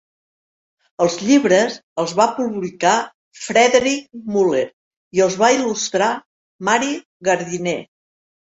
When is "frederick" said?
3.41-4.09